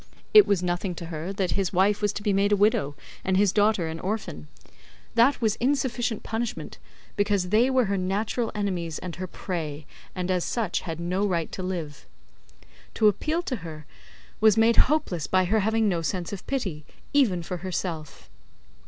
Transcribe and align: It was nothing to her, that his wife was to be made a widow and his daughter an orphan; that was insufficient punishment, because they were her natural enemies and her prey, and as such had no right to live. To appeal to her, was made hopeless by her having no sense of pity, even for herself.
It 0.33 0.47
was 0.47 0.63
nothing 0.63 0.95
to 0.95 1.05
her, 1.13 1.31
that 1.33 1.51
his 1.51 1.71
wife 1.71 2.01
was 2.01 2.11
to 2.13 2.23
be 2.23 2.33
made 2.33 2.51
a 2.51 2.55
widow 2.55 2.95
and 3.23 3.37
his 3.37 3.51
daughter 3.51 3.87
an 3.87 3.99
orphan; 3.99 4.47
that 5.13 5.39
was 5.41 5.57
insufficient 5.57 6.23
punishment, 6.23 6.79
because 7.15 7.49
they 7.49 7.69
were 7.69 7.85
her 7.85 7.97
natural 7.99 8.51
enemies 8.55 8.97
and 8.97 9.17
her 9.17 9.27
prey, 9.27 9.85
and 10.15 10.31
as 10.31 10.43
such 10.43 10.81
had 10.81 10.99
no 10.99 11.27
right 11.27 11.51
to 11.51 11.61
live. 11.61 12.07
To 12.95 13.07
appeal 13.09 13.43
to 13.43 13.57
her, 13.57 13.85
was 14.39 14.57
made 14.57 14.77
hopeless 14.89 15.27
by 15.27 15.45
her 15.45 15.59
having 15.59 15.87
no 15.87 16.01
sense 16.01 16.33
of 16.33 16.47
pity, 16.47 16.83
even 17.13 17.43
for 17.43 17.57
herself. 17.57 18.27